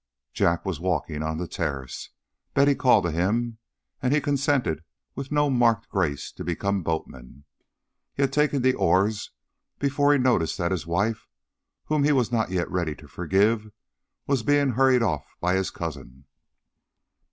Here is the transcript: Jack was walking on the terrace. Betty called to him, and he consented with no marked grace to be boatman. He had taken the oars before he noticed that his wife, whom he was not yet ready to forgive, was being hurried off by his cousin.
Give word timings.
Jack 0.33 0.65
was 0.65 0.79
walking 0.79 1.21
on 1.21 1.37
the 1.37 1.47
terrace. 1.47 2.09
Betty 2.55 2.73
called 2.73 3.03
to 3.03 3.11
him, 3.11 3.59
and 4.01 4.11
he 4.15 4.19
consented 4.19 4.83
with 5.13 5.31
no 5.31 5.47
marked 5.51 5.89
grace 5.89 6.31
to 6.31 6.43
be 6.43 6.55
boatman. 6.55 7.43
He 8.15 8.23
had 8.23 8.33
taken 8.33 8.63
the 8.63 8.73
oars 8.73 9.29
before 9.77 10.11
he 10.11 10.17
noticed 10.17 10.57
that 10.57 10.71
his 10.71 10.87
wife, 10.87 11.27
whom 11.85 12.03
he 12.03 12.13
was 12.13 12.31
not 12.31 12.49
yet 12.49 12.67
ready 12.71 12.95
to 12.95 13.07
forgive, 13.07 13.67
was 14.25 14.41
being 14.41 14.71
hurried 14.71 15.03
off 15.03 15.23
by 15.39 15.53
his 15.53 15.69
cousin. 15.69 16.25